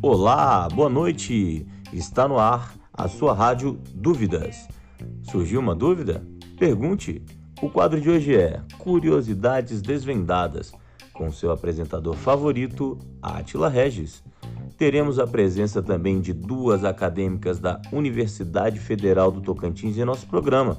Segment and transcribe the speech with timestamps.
[0.00, 1.66] Olá, boa noite.
[1.92, 4.66] Está no ar a sua rádio Dúvidas.
[5.22, 6.26] Surgiu uma dúvida?
[6.58, 7.22] Pergunte.
[7.60, 10.72] O quadro de hoje é Curiosidades Desvendadas,
[11.12, 14.22] com seu apresentador favorito, Átila Regis.
[14.76, 20.78] Teremos a presença também de duas acadêmicas da Universidade Federal do Tocantins em nosso programa,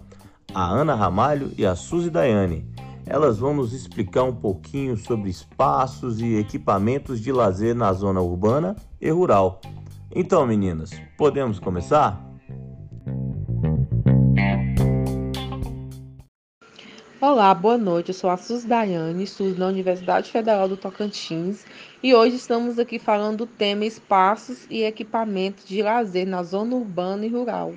[0.53, 2.65] a Ana Ramalho e a Suzy Daiane.
[3.11, 8.75] Elas vão nos explicar um pouquinho sobre espaços e equipamentos de lazer na zona urbana
[9.01, 9.59] e rural.
[10.15, 12.23] Então, meninas, podemos começar?
[17.19, 18.09] Olá, boa noite.
[18.09, 21.65] Eu sou a Sus Daiane, estudo na Universidade Federal do Tocantins
[22.03, 27.25] e hoje estamos aqui falando do tema espaços e equipamentos de lazer na zona urbana
[27.25, 27.73] e rural.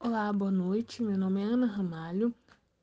[0.00, 1.02] Olá, boa noite.
[1.02, 2.34] Meu nome é Ana Ramalho,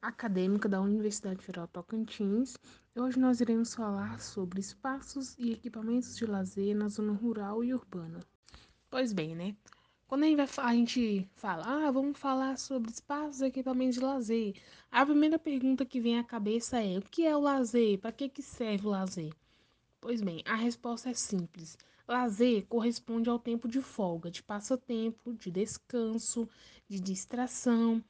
[0.02, 2.58] acadêmica da Universidade Federal Tocantins.
[2.96, 8.22] Hoje nós iremos falar sobre espaços e equipamentos de lazer na zona rural e urbana.
[8.90, 9.56] Pois bem, né?
[10.08, 14.02] Quando a gente, vai, a gente fala, ah, vamos falar sobre espaços e equipamentos de
[14.02, 14.56] lazer,
[14.90, 18.00] a primeira pergunta que vem à cabeça é: o que é o lazer?
[18.00, 19.32] Para que, que serve o lazer?
[20.02, 21.78] Pois bem, a resposta é simples.
[22.08, 26.50] Lazer corresponde ao tempo de folga, de passatempo, de descanso,
[26.88, 28.04] de distração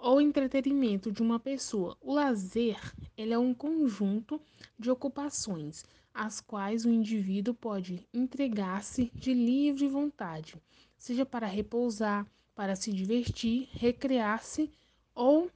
[0.00, 1.96] ou entretenimento de uma pessoa.
[2.00, 2.78] O lazer
[3.16, 4.40] ele é um conjunto
[4.78, 10.54] de ocupações às quais o indivíduo pode entregar-se de livre vontade
[10.98, 14.70] seja para repousar, para se divertir, recrear-se
[15.14, 15.50] ou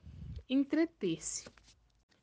[0.48, 1.44] entreter-se.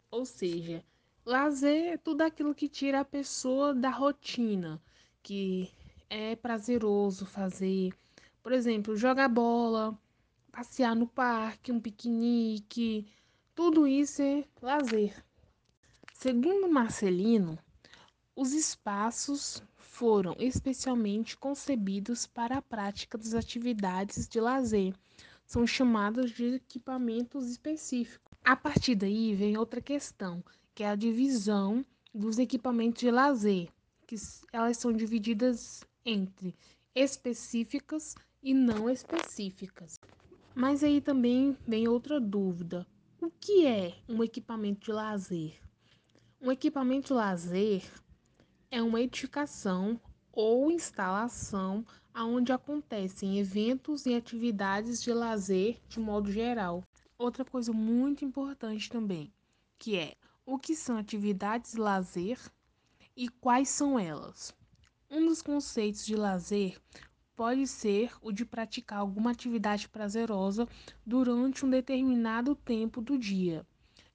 [0.09, 0.83] Ou seja,
[1.25, 4.81] lazer é tudo aquilo que tira a pessoa da rotina,
[5.21, 5.69] que
[6.09, 7.93] é prazeroso fazer.
[8.41, 9.97] Por exemplo, jogar bola,
[10.51, 13.07] passear no parque, um piquenique,
[13.53, 15.23] tudo isso é lazer.
[16.13, 17.57] Segundo Marcelino,
[18.35, 24.93] os espaços foram especialmente concebidos para a prática das atividades de lazer.
[25.45, 28.37] São chamados de equipamentos específicos.
[28.43, 30.43] A partir daí vem outra questão,
[30.75, 33.69] que é a divisão dos equipamentos de lazer,
[34.05, 34.15] que
[34.53, 36.55] elas são divididas entre
[36.93, 39.99] específicas e não específicas.
[40.59, 42.83] Mas aí também vem outra dúvida.
[43.21, 45.61] O que é um equipamento de lazer?
[46.41, 47.83] Um equipamento de lazer
[48.71, 50.01] é uma edificação
[50.31, 51.85] ou instalação
[52.15, 56.83] onde acontecem eventos e atividades de lazer de modo geral.
[57.19, 59.31] Outra coisa muito importante também,
[59.77, 62.39] que é o que são atividades de lazer
[63.15, 64.55] e quais são elas.
[65.07, 66.81] Um dos conceitos de lazer
[67.37, 70.67] pode ser o de praticar alguma atividade prazerosa
[71.05, 73.63] durante um determinado tempo do dia.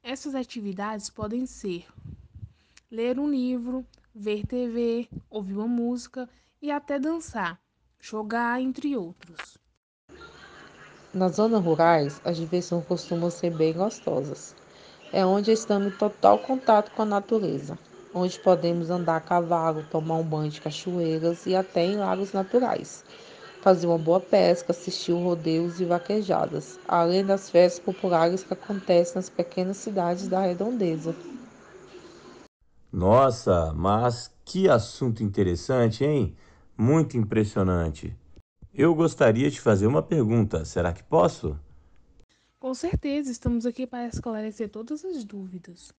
[0.03, 1.87] Essas atividades podem ser
[2.91, 6.28] ler um livro, ver TV, ouvir uma música
[6.61, 7.61] e até dançar,
[8.00, 9.56] jogar, entre outros.
[11.15, 14.56] Nas zonas rurais, as diversões costumam ser bem gostosas.
[15.12, 17.78] É onde estamos em total contato com a natureza,
[18.15, 23.05] onde podemos andar a cavalo, tomar um banho de cachoeiras e até em lagos naturais.
[23.61, 29.31] Fazer uma boa pesca, assistir rodeios e vaquejadas, além das festas populares que acontecem nas
[29.31, 31.15] pequenas cidades da redondeza.
[32.93, 36.37] Nossa, mas que assunto interessante, hein?
[36.77, 38.15] Muito impressionante.
[38.75, 41.59] Eu gostaria de fazer uma pergunta, será que posso?
[42.59, 45.93] Com certeza, estamos aqui para esclarecer todas as dúvidas.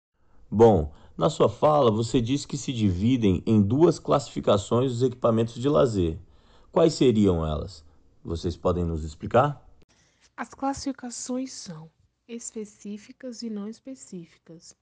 [0.56, 5.68] Bom, na sua fala você disse que se dividem em duas classificações os equipamentos de
[5.68, 6.20] lazer.
[6.72, 7.84] Quais seriam elas?
[8.24, 9.68] Vocês podem nos explicar?
[10.38, 11.90] As classificações são
[12.28, 14.78] específicas e não específicas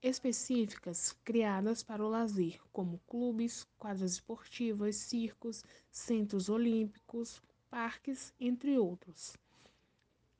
[0.00, 9.34] específicas criadas para o lazer, como clubes, quadras esportivas, circos, centros olímpicos, parques, entre outros.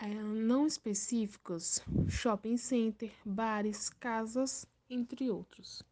[0.02, 5.82] É, não específicos, shopping center, bares, casas, entre outros.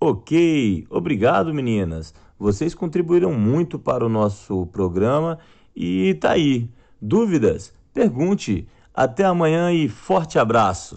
[0.00, 2.12] Ok, obrigado meninas.
[2.38, 5.38] Vocês contribuíram muito para o nosso programa
[5.74, 6.68] e tá aí.
[7.00, 7.72] Dúvidas?
[7.94, 8.68] Pergunte.
[8.92, 10.94] Até amanhã e forte abraço.